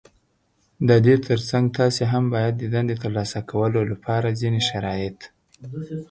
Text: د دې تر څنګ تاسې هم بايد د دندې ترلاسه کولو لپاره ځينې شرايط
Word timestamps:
د 0.87 0.89
دې 1.05 1.15
تر 1.27 1.39
څنګ 1.49 1.65
تاسې 1.79 2.03
هم 2.13 2.23
بايد 2.33 2.53
د 2.59 2.63
دندې 2.73 2.95
ترلاسه 3.03 3.39
کولو 3.51 3.81
لپاره 3.91 4.35
ځينې 4.39 4.61
شرايط 4.69 5.19